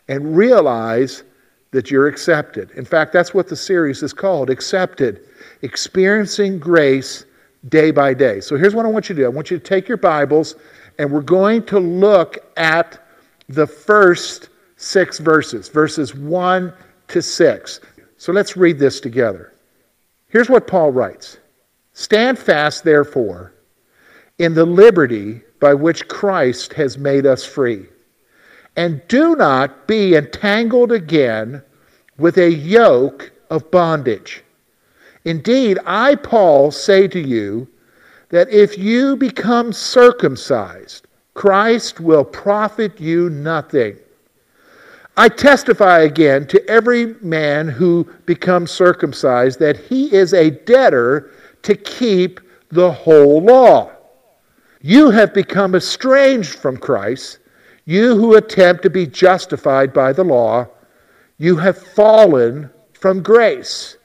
[0.08, 1.24] and realize
[1.72, 2.72] that you're accepted.
[2.72, 5.26] In fact, that's what the series is called Accepted
[5.62, 7.26] experiencing grace
[7.70, 8.40] day by day.
[8.40, 10.56] So here's what I want you to do I want you to take your Bibles,
[10.98, 13.00] and we're going to look at
[13.50, 16.74] the first six verses, verses 1
[17.10, 17.80] to 6.
[18.18, 19.54] So let's read this together.
[20.28, 21.38] Here's what Paul writes
[21.94, 23.54] Stand fast, therefore,
[24.40, 27.86] in the liberty by which Christ has made us free.
[28.76, 31.62] And do not be entangled again
[32.18, 34.44] with a yoke of bondage.
[35.26, 37.68] Indeed, I, Paul, say to you
[38.30, 43.98] that if you become circumcised, Christ will profit you nothing.
[45.18, 51.32] I testify again to every man who becomes circumcised that he is a debtor
[51.64, 52.40] to keep
[52.70, 53.92] the whole law.
[54.82, 57.40] You have become estranged from Christ,
[57.86, 60.68] you who attempt to be justified by the law.
[61.38, 63.98] You have fallen from grace.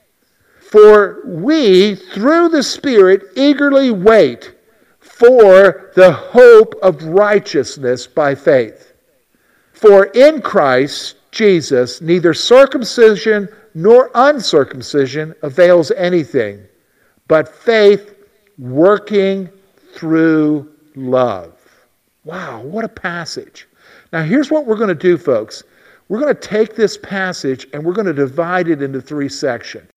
[0.59, 4.55] For we, through the Spirit, eagerly wait
[4.99, 8.93] for the hope of righteousness by faith.
[9.73, 16.65] For in Christ Jesus, neither circumcision nor uncircumcision avails anything,
[17.27, 18.15] but faith
[18.57, 19.49] working
[19.93, 21.56] through love.
[22.27, 23.69] Wow, what a passage.
[24.11, 25.63] Now, here's what we're going to do, folks.
[26.09, 29.89] We're going to take this passage and we're going to divide it into three sections.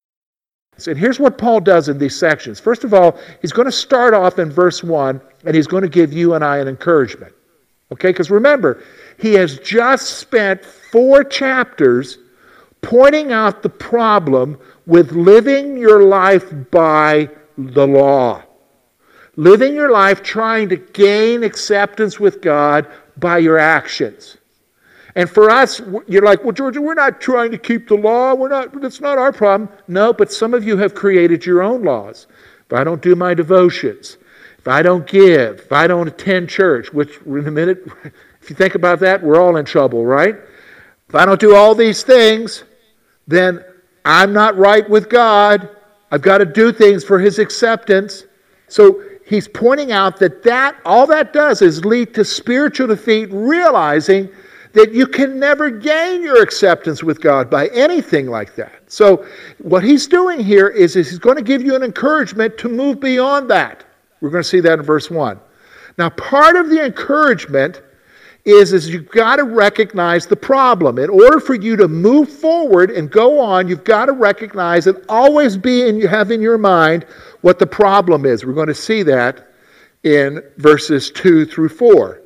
[0.87, 2.61] And here's what Paul does in these sections.
[2.61, 5.89] First of all, he's going to start off in verse 1 and he's going to
[5.89, 7.35] give you and I an encouragement.
[7.91, 8.11] Okay?
[8.11, 8.81] Because remember,
[9.19, 12.19] he has just spent four chapters
[12.81, 18.45] pointing out the problem with living your life by the law.
[19.41, 22.87] Living your life trying to gain acceptance with God
[23.17, 24.37] by your actions.
[25.15, 28.35] And for us, you're like, well, Georgia, we're not trying to keep the law.
[28.35, 29.71] We're not, that's not our problem.
[29.89, 32.27] No, but some of you have created your own laws.
[32.67, 34.19] If I don't do my devotions,
[34.59, 37.83] if I don't give, if I don't attend church, which in a minute,
[38.43, 40.37] if you think about that, we're all in trouble, right?
[41.09, 42.65] If I don't do all these things,
[43.27, 43.65] then
[44.05, 45.67] I'm not right with God.
[46.11, 48.25] I've got to do things for his acceptance.
[48.69, 54.29] So he's pointing out that that all that does is lead to spiritual defeat, realizing
[54.73, 58.83] that you can never gain your acceptance with God by anything like that.
[58.89, 59.25] So,
[59.59, 63.01] what he's doing here is, is he's going to give you an encouragement to move
[63.01, 63.85] beyond that.
[64.21, 65.41] We're going to see that in verse 1.
[65.97, 67.83] Now, part of the encouragement
[68.45, 70.99] is, is you've got to recognize the problem.
[70.99, 75.03] In order for you to move forward and go on, you've got to recognize and
[75.09, 77.05] always be in you have in your mind
[77.43, 78.45] what the problem is.
[78.45, 79.49] We're going to see that
[80.05, 82.23] in verses 2 through 4.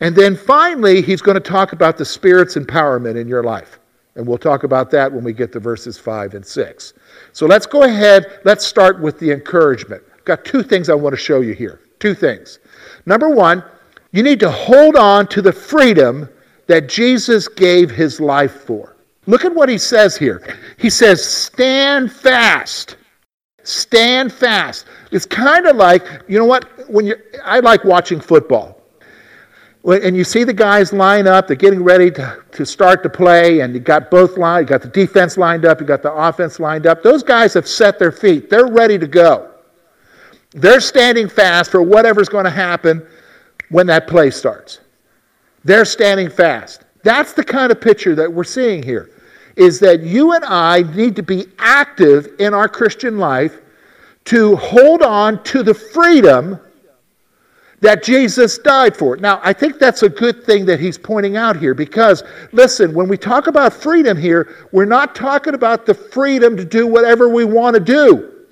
[0.00, 3.80] And then finally, he's going to talk about the Spirit's empowerment in your life.
[4.14, 6.92] And we'll talk about that when we get to verses 5 and 6.
[7.32, 8.40] So let's go ahead.
[8.44, 10.02] Let's start with the encouragement.
[10.12, 11.80] I've got two things I want to show you here.
[12.00, 12.58] Two things.
[13.06, 13.64] Number one,
[14.12, 16.28] you need to hold on to the freedom
[16.66, 18.96] that Jesus gave his life for.
[19.26, 20.56] Look at what he says here.
[20.78, 22.96] He says, Stand fast.
[23.62, 24.86] Stand fast.
[25.10, 26.64] It's kind of like, you know what?
[26.88, 28.78] When you, I like watching football
[29.84, 33.60] and you see the guys line up, they're getting ready to, to start to play,
[33.60, 36.60] and you got both lines, you got the defense lined up, you got the offense
[36.60, 37.02] lined up.
[37.02, 38.50] Those guys have set their feet.
[38.50, 39.50] They're ready to go.
[40.50, 43.06] They're standing fast for whatever's going to happen
[43.70, 44.80] when that play starts.
[45.64, 46.84] They're standing fast.
[47.02, 49.10] That's the kind of picture that we're seeing here.
[49.56, 53.60] Is that you and I need to be active in our Christian life
[54.26, 56.60] to hold on to the freedom
[57.80, 59.16] that Jesus died for.
[59.16, 63.08] Now, I think that's a good thing that he's pointing out here because, listen, when
[63.08, 67.44] we talk about freedom here, we're not talking about the freedom to do whatever we
[67.44, 68.44] want to do.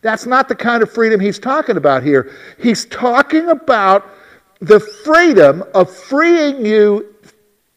[0.00, 2.32] That's not the kind of freedom he's talking about here.
[2.58, 4.10] He's talking about
[4.60, 7.14] the freedom of freeing you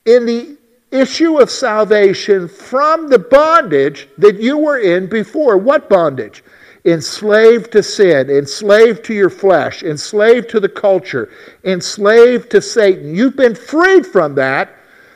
[0.05, 0.57] in the
[0.91, 5.57] issue of salvation from the bondage that you were in before.
[5.57, 6.43] What bondage?
[6.87, 11.29] enslaved to sin, enslaved to your flesh, enslaved to the culture,
[11.65, 13.13] enslaved to Satan.
[13.13, 14.73] You've been freed from that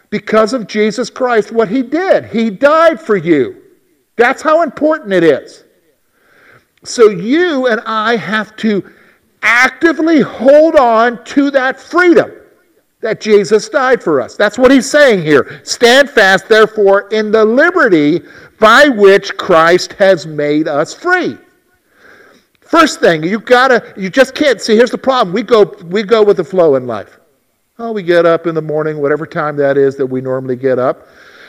[0.10, 2.26] because of Jesus Christ, what he did.
[2.26, 3.62] He died for you.
[4.18, 5.64] That's how important it is.
[6.84, 8.92] So you and I have to
[9.42, 12.32] actively hold on to that freedom
[13.02, 14.36] that Jesus died for us.
[14.36, 15.62] That's what he's saying here.
[15.64, 18.22] Stand fast, therefore, in the liberty
[18.60, 21.38] by which Christ has made us free.
[22.62, 24.76] First thing, you gotta, you just can't see.
[24.76, 25.34] Here's the problem.
[25.34, 27.20] We go, we go with the flow in life.
[27.80, 30.78] Oh, we get up in the morning, whatever time that is that we normally get
[30.78, 31.08] up.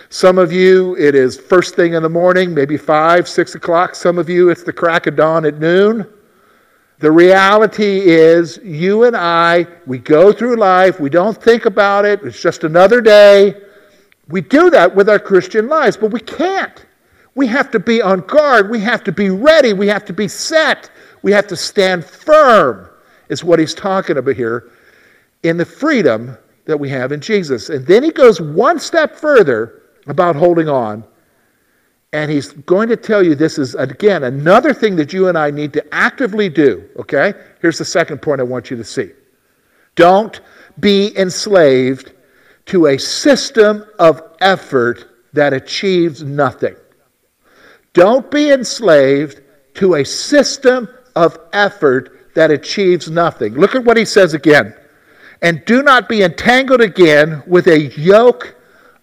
[0.08, 3.94] Some of you, it is first thing in the morning, maybe five, six o'clock.
[3.94, 6.06] Some of you, it's the crack of dawn at noon.
[7.02, 12.22] The reality is, you and I, we go through life, we don't think about it,
[12.22, 13.60] it's just another day.
[14.28, 16.87] We do that with our Christian lives, but we can't.
[17.34, 20.28] We have to be on guard, we have to be ready, we have to be
[20.28, 20.90] set.
[21.22, 22.88] We have to stand firm,
[23.28, 24.70] is what he's talking about here,
[25.43, 27.69] in the freedom that we have in Jesus.
[27.69, 31.05] And then he goes one step further about holding on.
[32.12, 35.50] And he's going to tell you this is, again, another thing that you and I
[35.50, 36.88] need to actively do.
[36.98, 37.32] Okay?
[37.60, 39.10] Here's the second point I want you to see.
[39.94, 40.40] Don't
[40.80, 42.12] be enslaved
[42.66, 46.76] to a system of effort that achieves nothing.
[47.94, 49.40] Don't be enslaved
[49.74, 53.54] to a system of effort that achieves nothing.
[53.54, 54.74] Look at what he says again.
[55.42, 58.54] And do not be entangled again with a yoke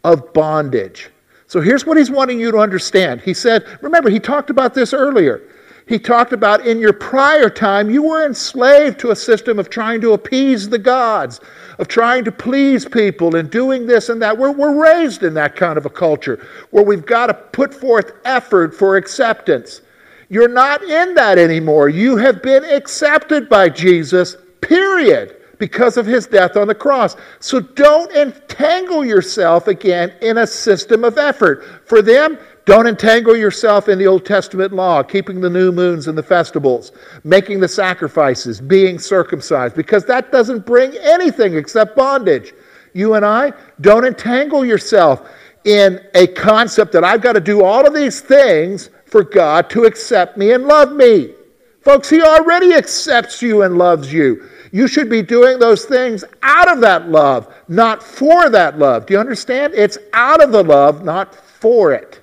[0.04, 1.10] of bondage.
[1.50, 3.22] So here's what he's wanting you to understand.
[3.22, 5.42] He said, remember, he talked about this earlier.
[5.88, 10.00] He talked about in your prior time, you were enslaved to a system of trying
[10.02, 11.42] to appease the gods,
[11.80, 14.38] of trying to please people and doing this and that.
[14.38, 18.12] We're, we're raised in that kind of a culture where we've got to put forth
[18.26, 19.82] effort for acceptance.
[20.30, 21.90] You're not in that anymore.
[21.90, 27.16] You have been accepted by Jesus, period, because of his death on the cross.
[27.40, 31.64] So don't entangle yourself again in a system of effort.
[31.86, 36.18] For them, don't entangle yourself in the Old Testament law, keeping the new moons and
[36.18, 36.92] the festivals,
[37.24, 42.54] making the sacrifices, being circumcised, because that doesn't bring anything except bondage.
[42.94, 45.30] You and I, don't entangle yourself
[45.66, 49.86] in a concept that I've got to do all of these things for God to
[49.86, 51.34] accept me and love me.
[51.82, 54.50] Folks, He already accepts you and loves you.
[54.72, 59.06] You should be doing those things out of that love, not for that love.
[59.06, 59.74] Do you understand?
[59.74, 62.22] It's out of the love, not for it.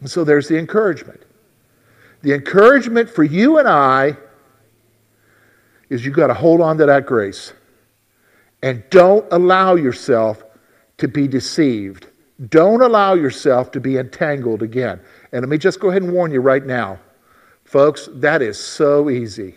[0.00, 1.22] And so there's the encouragement.
[2.22, 4.16] The encouragement for you and I
[5.88, 7.52] is you've got to hold on to that grace.
[8.62, 10.44] And don't allow yourself
[10.98, 12.08] to be deceived.
[12.48, 15.00] Don't allow yourself to be entangled again.
[15.32, 16.98] And let me just go ahead and warn you right now,
[17.68, 19.54] folks, that is so easy.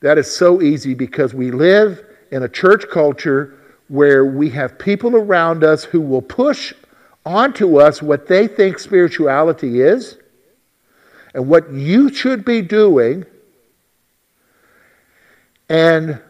[0.00, 5.16] That is so easy because we live in a church culture where we have people
[5.16, 6.74] around us who will push
[7.24, 10.18] onto us what they think spirituality is
[11.34, 13.24] and what you should be doing.
[15.70, 16.20] And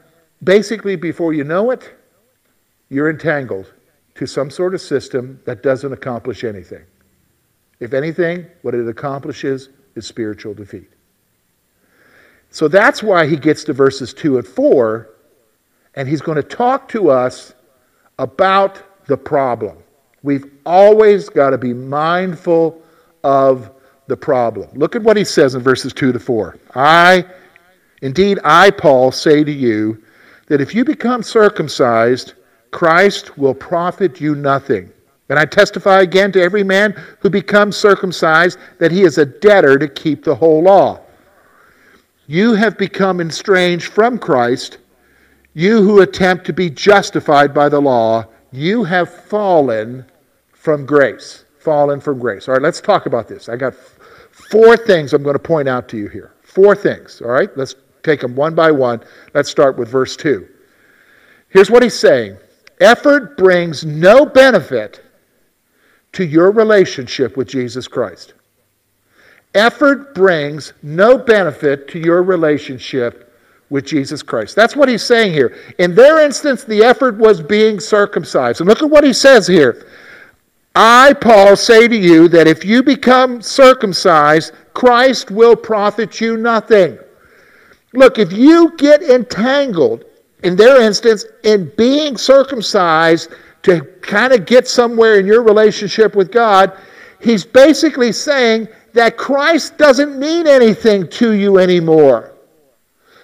[0.44, 1.92] basically, before you know it,
[2.88, 3.72] you're entangled
[4.14, 6.84] to some sort of system that doesn't accomplish anything.
[7.80, 10.90] If anything, what it accomplishes is spiritual defeat.
[12.50, 15.10] So that's why he gets to verses 2 and 4,
[15.94, 17.54] and he's going to talk to us
[18.18, 19.78] about the problem.
[20.22, 22.82] We've always got to be mindful
[23.24, 23.70] of
[24.06, 24.68] the problem.
[24.74, 26.58] Look at what he says in verses 2 to 4.
[26.74, 27.24] I
[28.02, 30.02] Indeed, I, Paul, say to you
[30.46, 32.34] that if you become circumcised,
[32.70, 34.90] Christ will profit you nothing.
[35.30, 39.78] And I testify again to every man who becomes circumcised that he is a debtor
[39.78, 41.00] to keep the whole law.
[42.26, 44.78] You have become estranged from Christ,
[45.54, 50.04] you who attempt to be justified by the law, you have fallen
[50.52, 51.44] from grace.
[51.60, 52.48] Fallen from grace.
[52.48, 53.48] All right, let's talk about this.
[53.48, 56.34] I got four things I'm going to point out to you here.
[56.42, 57.22] Four things.
[57.22, 59.00] All right, let's take them one by one.
[59.32, 60.48] Let's start with verse 2.
[61.50, 62.36] Here's what he's saying
[62.80, 65.02] Effort brings no benefit
[66.12, 68.34] to your relationship with Jesus Christ.
[69.54, 73.32] Effort brings no benefit to your relationship
[73.68, 74.56] with Jesus Christ.
[74.56, 75.56] That's what he's saying here.
[75.78, 78.60] In their instance, the effort was being circumcised.
[78.60, 79.86] And look at what he says here.
[80.74, 86.98] I, Paul, say to you that if you become circumcised, Christ will profit you nothing.
[87.92, 90.04] Look, if you get entangled,
[90.42, 93.30] in their instance, in being circumcised
[93.62, 96.76] to kind of get somewhere in your relationship with God,
[97.20, 102.34] he's basically saying that Christ doesn't mean anything to you anymore.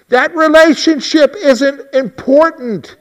[0.09, 2.97] That relationship isn't important.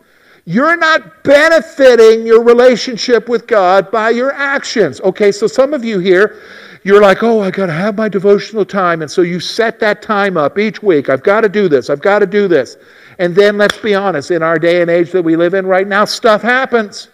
[0.46, 5.02] You're not benefiting your relationship with God by your actions.
[5.02, 6.42] Okay, so some of you here,
[6.84, 9.02] you're like, oh, I got to have my devotional time.
[9.02, 11.10] And so you set that time up each week.
[11.10, 11.90] I've got to do this.
[11.90, 12.78] I've got to do this.
[13.18, 15.88] And then let's be honest, in our day and age that we live in right
[15.88, 17.10] now, stuff happens.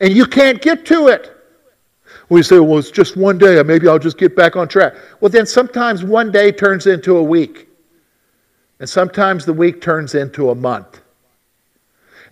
[0.00, 1.36] And you can't get to it.
[2.28, 3.62] We say, well, it's just one day.
[3.62, 4.94] Maybe I'll just get back on track.
[5.20, 7.68] Well, then sometimes one day turns into a week.
[8.78, 11.00] And sometimes the week turns into a month.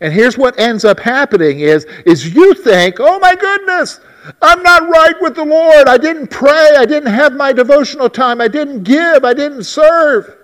[0.00, 4.00] And here's what ends up happening is, is you think, oh my goodness,
[4.40, 5.88] I'm not right with the Lord.
[5.88, 6.74] I didn't pray.
[6.76, 8.40] I didn't have my devotional time.
[8.40, 9.24] I didn't give.
[9.24, 10.37] I didn't serve.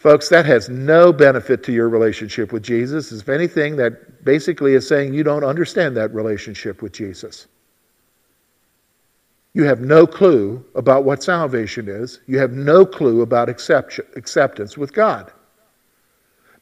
[0.00, 3.12] Folks, that has no benefit to your relationship with Jesus.
[3.12, 7.48] If anything, that basically is saying you don't understand that relationship with Jesus.
[9.52, 12.20] You have no clue about what salvation is.
[12.26, 15.32] You have no clue about acceptance with God.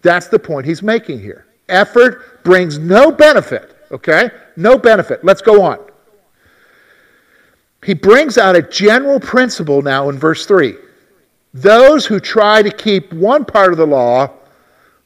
[0.03, 1.47] That's the point he's making here.
[1.69, 4.31] Effort brings no benefit, okay?
[4.57, 5.25] No benefit.
[5.25, 5.79] Let's go on.
[7.85, 10.75] He brings out a general principle now in verse 3.
[11.55, 14.31] Those who try to keep one part of the law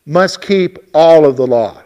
[0.06, 1.82] must keep all of the law.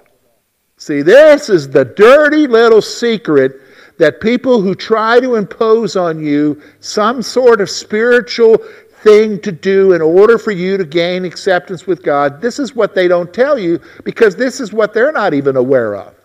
[0.78, 3.60] See, this is the dirty little secret
[3.98, 8.58] that people who try to impose on you some sort of spiritual
[9.02, 12.94] thing to do in order for you to gain acceptance with God, this is what
[12.94, 16.15] they don't tell you because this is what they're not even aware of.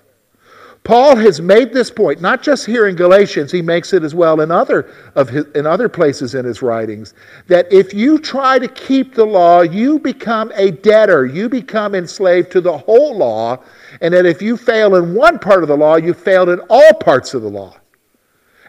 [0.84, 4.42] Paul has made this point, not just here in Galatians, he makes it as well
[4.42, 7.14] in other, of his, in other places in his writings,
[7.46, 11.28] that if you try to keep the law, you become a debtor.
[11.28, 13.60] You become enslaved to the whole law,
[14.02, 16.94] and that if you fail in one part of the law, you failed in all
[16.96, 17.76] parts of the law.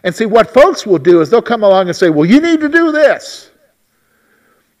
[0.03, 2.59] And see, what folks will do is they'll come along and say, Well, you need
[2.59, 3.49] to do this.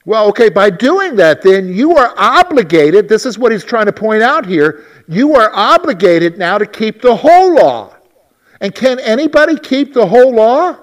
[0.05, 3.93] Well, okay, by doing that, then you are obligated, this is what he's trying to
[3.93, 7.95] point out here, you are obligated now to keep the whole law.
[8.59, 10.77] And can anybody keep the whole law?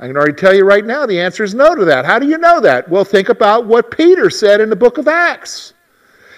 [0.00, 2.04] I can already tell you right now the answer is no to that.
[2.04, 2.88] How do you know that?
[2.88, 5.72] Well, think about what Peter said in the book of Acts.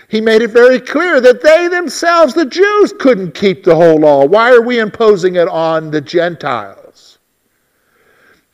[0.08, 4.25] He made it very clear that they themselves, the Jews, couldn't keep the whole law.
[4.25, 7.18] Why are we imposing it on the Gentiles?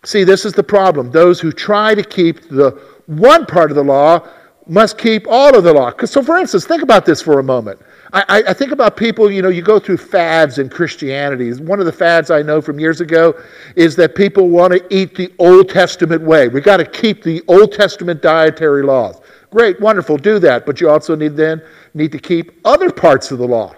[0.04, 1.11] See, this is the problem.
[1.11, 4.26] Those who try to keep the one part of the law
[4.66, 5.92] must keep all of the law.
[6.04, 7.80] So, for instance, think about this for a moment.
[8.14, 11.50] I, I, think about people, you know, you go through fads in Christianity.
[11.54, 13.35] One of the fads I know from years ago
[13.75, 16.49] is that people want to eat the Old Testament way.
[16.49, 19.21] We've got to keep the Old Testament dietary laws.
[19.50, 20.66] Great, wonderful, do that.
[20.66, 21.62] But you also need then
[21.94, 23.75] need to keep other parts of the law.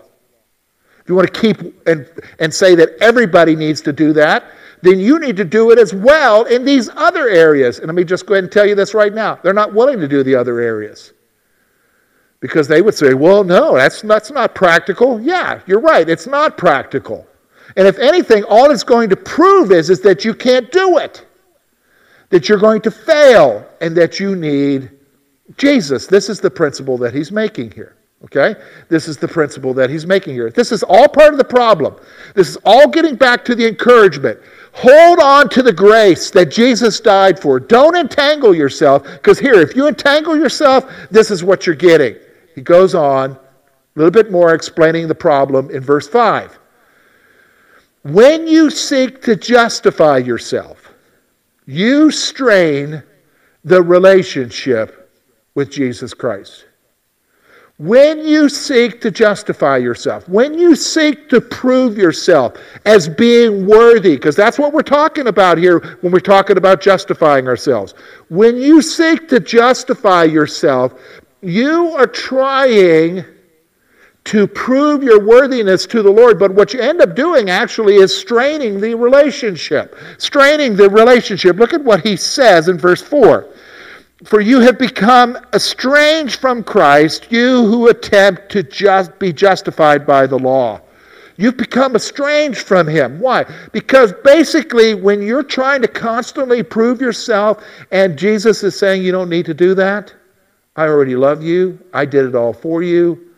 [1.00, 4.50] If you want to keep and, and say that everybody needs to do that,
[4.84, 7.78] then you need to do it as well in these other areas.
[7.78, 9.36] And let me just go ahead and tell you this right now.
[9.36, 11.14] They're not willing to do the other areas.
[12.40, 15.18] Because they would say, well, no, that's, that's not practical.
[15.22, 17.26] Yeah, you're right, it's not practical.
[17.76, 21.26] And if anything, all it's going to prove is, is that you can't do it,
[22.28, 24.90] that you're going to fail, and that you need
[25.56, 26.06] Jesus.
[26.06, 27.96] This is the principle that he's making here.
[28.24, 28.56] Okay?
[28.88, 30.50] This is the principle that he's making here.
[30.50, 31.96] This is all part of the problem.
[32.34, 34.40] This is all getting back to the encouragement.
[34.72, 37.60] Hold on to the grace that Jesus died for.
[37.60, 42.16] Don't entangle yourself, because here, if you entangle yourself, this is what you're getting.
[42.54, 43.38] He goes on a
[43.94, 46.58] little bit more explaining the problem in verse 5.
[48.02, 50.92] When you seek to justify yourself,
[51.66, 53.02] you strain
[53.64, 55.10] the relationship
[55.54, 56.66] with Jesus Christ.
[57.78, 64.14] When you seek to justify yourself, when you seek to prove yourself as being worthy,
[64.14, 67.94] because that's what we're talking about here when we're talking about justifying ourselves.
[68.28, 70.94] When you seek to justify yourself,
[71.42, 73.24] you are trying
[74.22, 78.16] to prove your worthiness to the Lord, but what you end up doing actually is
[78.16, 79.96] straining the relationship.
[80.18, 81.56] Straining the relationship.
[81.56, 83.48] Look at what he says in verse 4.
[84.24, 90.26] For you have become estranged from Christ, you who attempt to just be justified by
[90.26, 90.80] the law.
[91.36, 93.18] You've become estranged from him.
[93.18, 93.44] Why?
[93.72, 99.28] Because basically, when you're trying to constantly prove yourself, and Jesus is saying, You don't
[99.28, 100.14] need to do that,
[100.76, 103.30] I already love you, I did it all for you.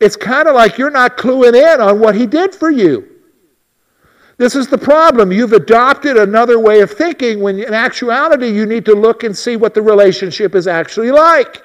[0.00, 3.17] It's kind of like you're not cluing in on what he did for you.
[4.38, 5.32] This is the problem.
[5.32, 9.56] You've adopted another way of thinking when in actuality you need to look and see
[9.56, 11.62] what the relationship is actually like.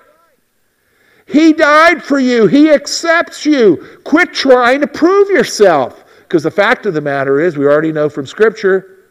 [1.27, 4.00] He died for you, He accepts you.
[4.03, 6.03] Quit trying to prove yourself.
[6.24, 9.06] Because the fact of the matter is, we already know from Scripture,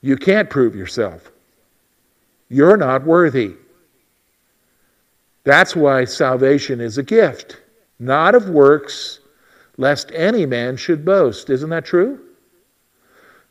[0.00, 1.30] you can't prove yourself.
[2.48, 3.54] You're not worthy.
[5.44, 7.60] That's why salvation is a gift,
[8.00, 9.20] not of works,
[9.76, 11.48] lest any man should boast.
[11.48, 12.25] Isn't that true?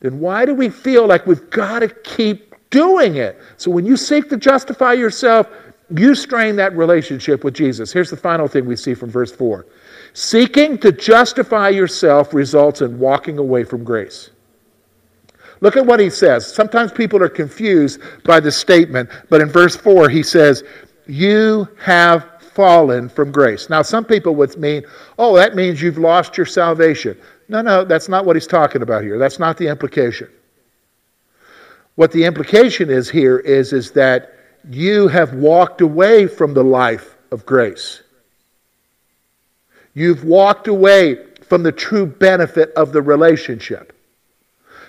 [0.00, 3.40] Then why do we feel like we've got to keep doing it?
[3.56, 5.48] So when you seek to justify yourself,
[5.90, 7.92] you strain that relationship with Jesus.
[7.92, 9.66] Here's the final thing we see from verse 4
[10.12, 14.30] Seeking to justify yourself results in walking away from grace.
[15.60, 16.52] Look at what he says.
[16.52, 20.64] Sometimes people are confused by the statement, but in verse 4, he says,
[21.06, 23.70] You have fallen from grace.
[23.70, 24.84] Now, some people would mean,
[25.18, 27.18] oh, that means you've lost your salvation.
[27.48, 29.18] No, no, that's not what he's talking about here.
[29.18, 30.28] That's not the implication.
[31.94, 34.34] What the implication is here is, is that
[34.68, 38.02] you have walked away from the life of grace.
[39.94, 43.92] You've walked away from the true benefit of the relationship.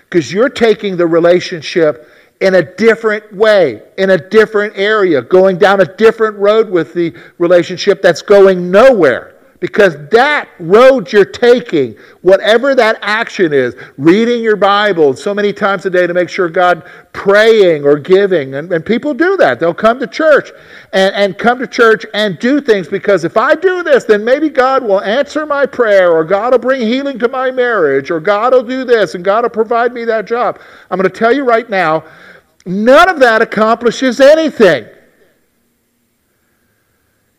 [0.04, 5.80] Because you're taking the relationship in a different way, in a different area, going down
[5.80, 9.37] a different road with the relationship that's going nowhere.
[9.60, 15.84] Because that road you're taking, whatever that action is, reading your Bible so many times
[15.84, 19.58] a day to make sure God, praying or giving, and, and people do that.
[19.58, 20.52] They'll come to church
[20.92, 24.48] and, and come to church and do things because if I do this, then maybe
[24.48, 28.52] God will answer my prayer or God will bring healing to my marriage or God
[28.52, 30.60] will do this and God will provide me that job.
[30.90, 32.04] I'm going to tell you right now,
[32.64, 34.86] none of that accomplishes anything.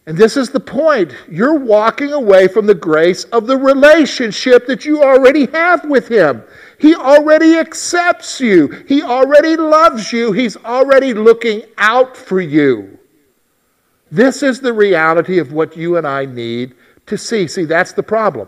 [0.09, 1.13] And this is the point.
[1.29, 6.41] You're walking away from the grace of the relationship that you already have with Him.
[6.79, 12.97] He already accepts you, He already loves you, He's already looking out for you.
[14.09, 16.73] This is the reality of what you and I need
[17.05, 17.47] to see.
[17.47, 18.47] See, that's the problem.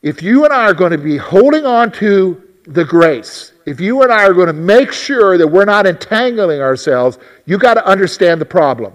[0.00, 4.00] If you and I are going to be holding on to the grace, if you
[4.00, 7.84] and I are going to make sure that we're not entangling ourselves, you got to
[7.84, 8.94] understand the problem.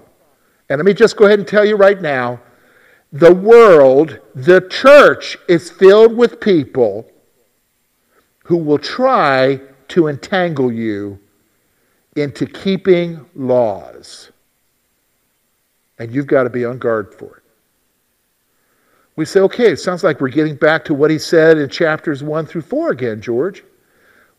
[0.69, 2.39] And let me just go ahead and tell you right now
[3.11, 7.09] the world, the church, is filled with people
[8.43, 11.19] who will try to entangle you
[12.15, 14.31] into keeping laws.
[15.97, 17.43] And you've got to be on guard for it.
[19.15, 22.21] We say, okay, it sounds like we're getting back to what he said in chapters
[22.21, 23.63] 1 through 4 again, George.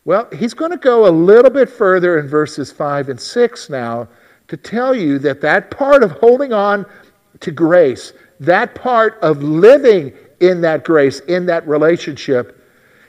[0.05, 4.07] Well, he's going to go a little bit further in verses 5 and 6 now
[4.47, 6.85] to tell you that that part of holding on
[7.39, 12.61] to grace, that part of living in that grace, in that relationship,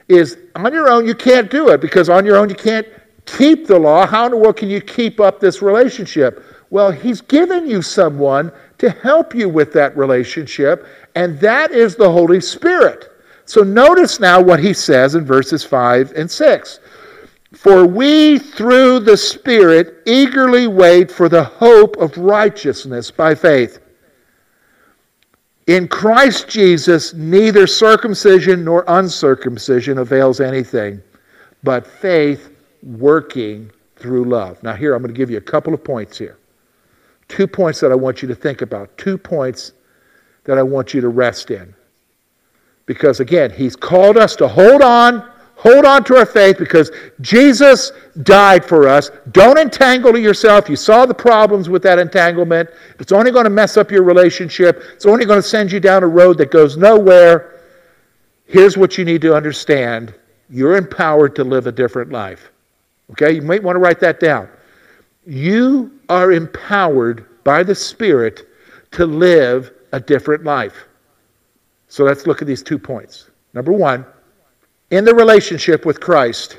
[0.09, 2.87] is on your own, you can't do it because on your own, you can't
[3.27, 4.07] keep the law.
[4.07, 6.45] How in the world can you keep up this relationship?
[6.71, 12.11] Well, He's given you someone to help you with that relationship, and that is the
[12.11, 13.13] Holy Spirit.
[13.45, 16.81] So notice now what He says in verses 5 and 6.
[17.53, 23.81] For we, through the Spirit, eagerly wait for the hope of righteousness by faith.
[25.67, 31.03] In Christ Jesus, neither circumcision nor uncircumcision avails anything,
[31.63, 32.51] but faith
[32.83, 34.63] working through love.
[34.63, 36.39] Now, here, I'm going to give you a couple of points here.
[37.29, 38.97] Two points that I want you to think about.
[38.97, 39.73] Two points
[40.45, 41.75] that I want you to rest in.
[42.87, 45.29] Because, again, He's called us to hold on
[45.59, 47.91] Hold on to our faith because Jesus
[48.23, 49.11] died for us.
[49.33, 50.69] Don't entangle yourself.
[50.69, 52.71] You saw the problems with that entanglement.
[53.01, 56.05] It's only going to mess up your relationship, it's only going to send you down
[56.05, 57.61] a road that goes nowhere.
[58.47, 60.15] Here's what you need to understand
[60.49, 62.53] you're empowered to live a different life.
[63.11, 63.33] Okay?
[63.33, 64.49] You might want to write that down.
[65.27, 68.47] you are empowered by the Spirit
[68.93, 70.87] to live a different life.
[71.89, 73.29] So let's look at these two points.
[73.55, 74.07] Number one,
[74.91, 76.59] in the relationship with Christ,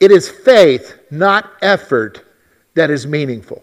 [0.00, 2.24] it is faith, not effort,
[2.74, 3.62] that is meaningful.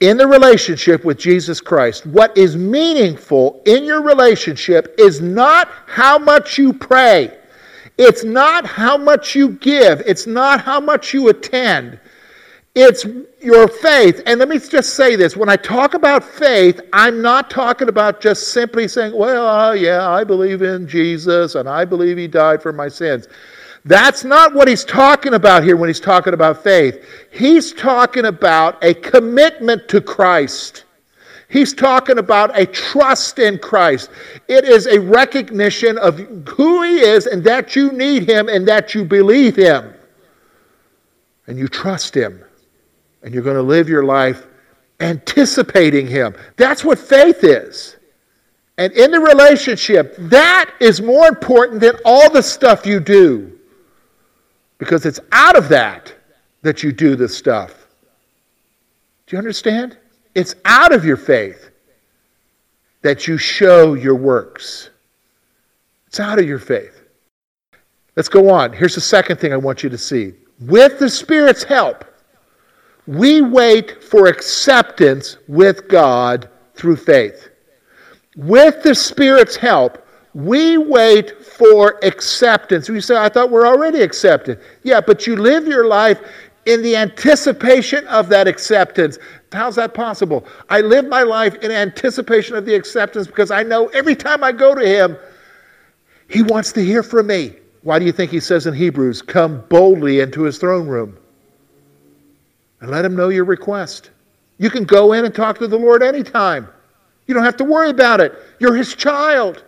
[0.00, 6.18] In the relationship with Jesus Christ, what is meaningful in your relationship is not how
[6.18, 7.38] much you pray.
[7.96, 10.02] It's not how much you give.
[10.04, 12.00] It's not how much you attend.
[12.74, 13.06] It's
[13.40, 14.20] your faith.
[14.26, 18.20] And let me just say this when I talk about faith, I'm not talking about
[18.20, 22.60] just simply saying, well, uh, yeah, I believe in Jesus and I believe he died
[22.60, 23.28] for my sins.
[23.84, 27.04] That's not what he's talking about here when he's talking about faith.
[27.30, 30.84] He's talking about a commitment to Christ.
[31.48, 34.10] He's talking about a trust in Christ.
[34.48, 38.94] It is a recognition of who he is and that you need him and that
[38.94, 39.94] you believe him.
[41.46, 42.42] And you trust him.
[43.24, 44.46] And you're going to live your life
[45.00, 46.36] anticipating him.
[46.56, 47.96] That's what faith is.
[48.78, 53.58] And in the relationship, that is more important than all the stuff you do.
[54.78, 56.12] Because it's out of that
[56.62, 57.86] that you do this stuff.
[59.26, 59.96] Do you understand?
[60.34, 61.70] It's out of your faith
[63.02, 64.90] that you show your works.
[66.06, 67.00] It's out of your faith.
[68.16, 68.72] Let's go on.
[68.72, 70.34] Here's the second thing I want you to see.
[70.60, 72.04] With the Spirit's help,
[73.06, 77.50] we wait for acceptance with God through faith.
[78.36, 82.88] With the Spirit's help, we wait for acceptance.
[82.88, 84.60] We say, I thought we're already accepted.
[84.82, 86.20] Yeah, but you live your life
[86.66, 89.18] in the anticipation of that acceptance.
[89.52, 90.46] How's that possible?
[90.70, 94.50] I live my life in anticipation of the acceptance because I know every time I
[94.50, 95.16] go to Him,
[96.28, 97.54] He wants to hear from me.
[97.82, 101.18] Why do you think He says in Hebrews, come boldly into His throne room
[102.84, 104.10] and let Him know your request?
[104.58, 106.68] You can go in and talk to the Lord anytime.
[107.26, 108.34] You don't have to worry about it.
[108.58, 109.64] You're His child.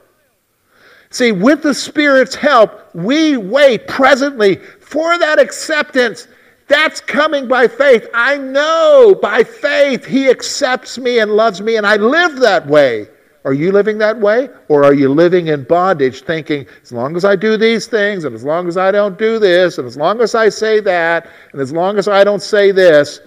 [1.08, 6.28] See, with the Spirit's help, we wait presently for that acceptance.
[6.68, 8.06] That's coming by faith.
[8.12, 13.08] I know by faith He accepts me and loves me, and I live that way.
[13.46, 14.48] Are you living that way?
[14.66, 18.34] Or are you living in bondage thinking, as long as I do these things, and
[18.34, 21.60] as long as I don't do this, and as long as I say that, and
[21.60, 23.20] as long as I don't say this,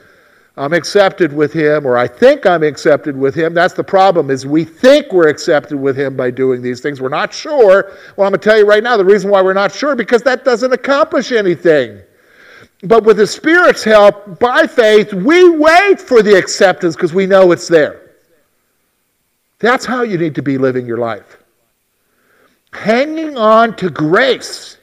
[0.58, 3.54] I'm accepted with him or I think I'm accepted with him.
[3.54, 7.00] That's the problem is we think we're accepted with him by doing these things.
[7.00, 7.94] We're not sure.
[8.18, 10.22] Well, I'm going to tell you right now the reason why we're not sure because
[10.24, 12.02] that doesn't accomplish anything.
[12.84, 17.54] But with the Spirit's help, by faith, we wait for the acceptance because we know
[17.54, 18.09] it's there.
[19.60, 21.38] That's how you need to be living your life.
[22.72, 24.78] Hanging on to grace.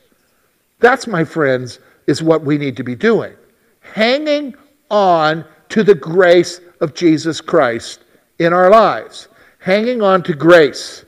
[0.80, 3.34] That's, my friends, is what we need to be doing.
[3.80, 4.54] Hanging
[4.90, 8.00] on to the grace of Jesus Christ
[8.38, 9.28] in our lives.
[9.58, 11.04] Hanging on to grace.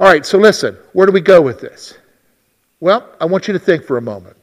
[0.00, 1.94] All right, so listen, where do we go with this?
[2.80, 4.36] Well, I want you to think for a moment.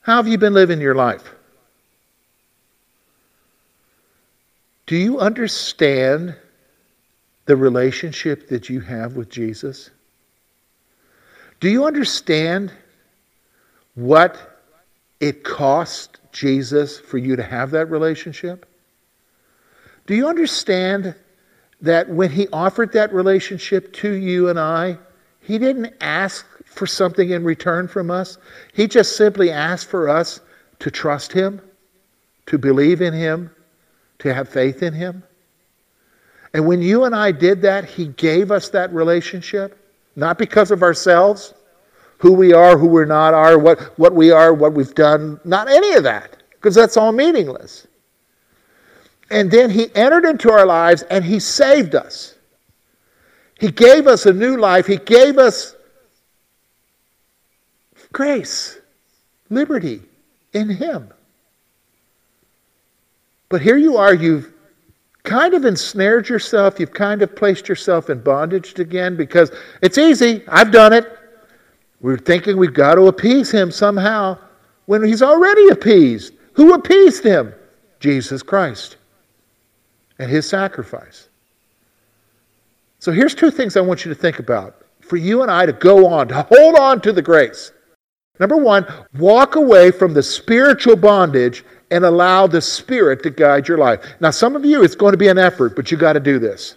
[0.00, 1.34] How have you been living your life?
[4.90, 6.34] Do you understand
[7.44, 9.88] the relationship that you have with Jesus?
[11.60, 12.72] Do you understand
[13.94, 14.36] what
[15.20, 18.66] it cost Jesus for you to have that relationship?
[20.06, 21.14] Do you understand
[21.82, 24.98] that when he offered that relationship to you and I,
[25.38, 28.38] he didn't ask for something in return from us?
[28.72, 30.40] He just simply asked for us
[30.80, 31.60] to trust him,
[32.46, 33.52] to believe in him,
[34.20, 35.22] to have faith in him.
[36.52, 39.78] And when you and I did that, he gave us that relationship,
[40.16, 41.54] not because of ourselves,
[42.18, 45.40] who we are, who we're not are, what, what we are, what we've done.
[45.44, 47.86] Not any of that, because that's all meaningless.
[49.30, 52.34] And then he entered into our lives and he saved us.
[53.58, 54.86] He gave us a new life.
[54.86, 55.76] He gave us
[58.12, 58.78] grace,
[59.50, 60.02] liberty
[60.52, 61.12] in him.
[63.50, 64.54] But here you are, you've
[65.24, 69.50] kind of ensnared yourself, you've kind of placed yourself in bondage again because
[69.82, 70.42] it's easy.
[70.48, 71.18] I've done it.
[72.00, 74.38] We're thinking we've got to appease him somehow
[74.86, 76.34] when he's already appeased.
[76.54, 77.52] Who appeased him?
[77.98, 78.96] Jesus Christ
[80.18, 81.28] and his sacrifice.
[82.98, 85.72] So here's two things I want you to think about for you and I to
[85.72, 87.72] go on, to hold on to the grace.
[88.38, 88.86] Number one,
[89.18, 94.04] walk away from the spiritual bondage and allow the Spirit to guide your life.
[94.20, 96.38] Now, some of you, it's going to be an effort, but you got to do
[96.38, 96.76] this.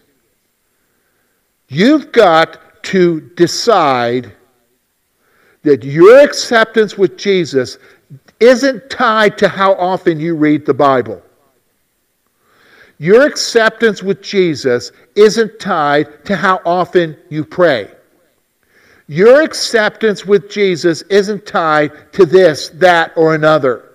[1.68, 4.32] You've got to decide
[5.64, 7.78] that your acceptance with Jesus
[8.40, 11.22] isn't tied to how often you read the Bible.
[12.98, 17.90] Your acceptance with Jesus isn't tied to how often you pray.
[19.08, 23.93] Your acceptance with Jesus isn't tied to this, that, or another.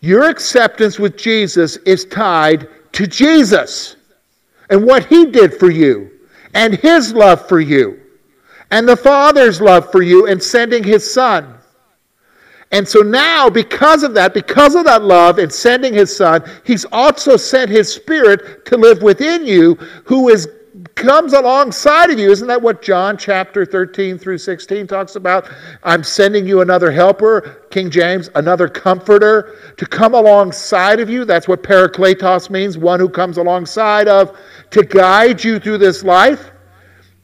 [0.00, 3.96] Your acceptance with Jesus is tied to Jesus
[4.70, 6.10] and what he did for you
[6.54, 8.00] and his love for you
[8.70, 11.54] and the Father's love for you and sending his Son.
[12.70, 16.84] And so now, because of that, because of that love and sending his Son, he's
[16.92, 20.48] also sent his Spirit to live within you, who is
[20.98, 22.30] comes alongside of you.
[22.30, 25.48] Isn't that what John chapter 13 through 16 talks about?
[25.84, 31.24] I'm sending you another helper, King James, another comforter to come alongside of you.
[31.24, 34.36] That's what parakletos means, one who comes alongside of
[34.70, 36.50] to guide you through this life.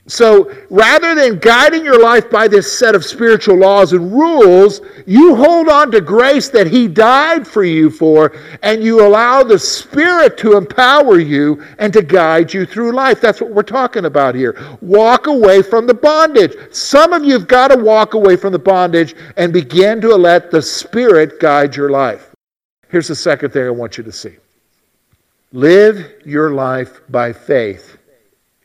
[0.07, 5.35] So rather than guiding your life by this set of spiritual laws and rules, you
[5.35, 10.37] hold on to grace that He died for you for, and you allow the Spirit
[10.39, 13.23] to empower you and to guide you through life.
[13.23, 14.77] That's what we're talking about here.
[14.83, 16.55] Walk away from the bondage.
[16.71, 20.51] Some of you have got to walk away from the bondage and begin to let
[20.51, 22.31] the Spirit guide your life.
[22.91, 24.37] Here's the second thing I want you to see
[25.53, 27.97] live your life by faith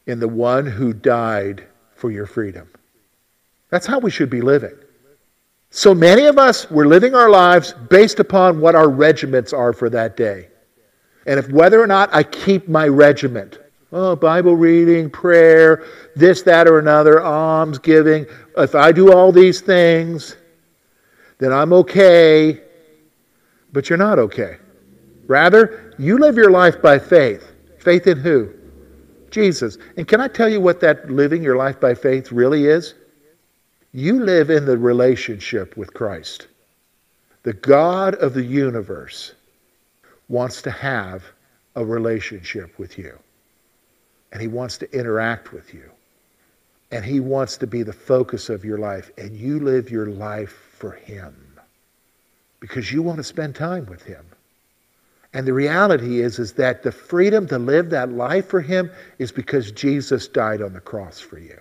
[0.10, 1.64] in the one who died
[1.96, 2.68] for your freedom.
[3.70, 4.76] That's how we should be living.
[5.70, 9.88] So many of us, we're living our lives based upon what our regiments are for
[9.92, 10.48] that day.
[11.28, 13.60] And if whether or not I keep my regiment,
[13.92, 18.26] oh, Bible reading, prayer, this, that, or another, alms giving,
[18.58, 20.38] if I do all these things,
[21.38, 22.62] then I'm okay.
[23.72, 24.58] But you're not okay.
[25.28, 27.52] Rather, you live your life by faith.
[27.78, 28.52] Faith in who?
[29.32, 29.78] Jesus.
[29.98, 32.94] And can I tell you what that living your life by faith really is?
[33.92, 36.48] You live in the relationship with Christ.
[37.44, 39.34] The God of the universe
[40.28, 41.24] wants to have
[41.76, 43.18] a relationship with you.
[44.32, 45.90] And he wants to interact with you.
[46.92, 49.12] And he wants to be the focus of your life.
[49.18, 51.36] And you live your life for him
[52.60, 54.26] because you want to spend time with him.
[55.34, 58.90] And the reality is, is that the freedom to live that life for him
[59.20, 61.60] is because Jesus died on the cross for you.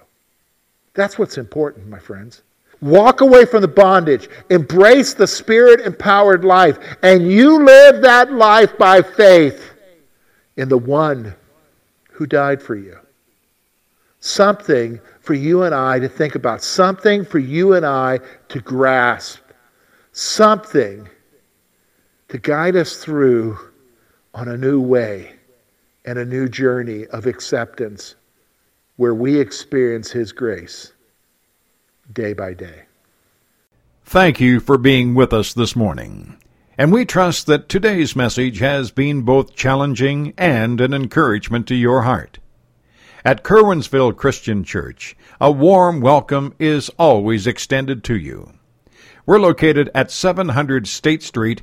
[0.95, 2.43] That's what's important, my friends.
[2.81, 4.29] Walk away from the bondage.
[4.51, 6.79] Embrace the spirit empowered life.
[7.03, 9.73] And you live that life by faith
[10.57, 11.35] in the one
[12.11, 12.97] who died for you.
[14.21, 16.63] Something for you and I to think about.
[16.63, 19.41] Something for you and I to grasp.
[20.13, 21.09] Something
[22.29, 23.59] to guide us through
[24.35, 25.33] on a new way
[26.05, 28.15] and a new journey of acceptance
[28.97, 30.93] where we experience His grace
[32.13, 32.83] day by day.
[34.05, 36.37] Thank you for being with us this morning.
[36.79, 42.03] And we trust that today's message has been both challenging and an encouragement to your
[42.03, 42.39] heart.
[43.25, 48.53] At Curwensville Christian Church, a warm welcome is always extended to you.
[49.27, 51.63] We're located at 700 State Street,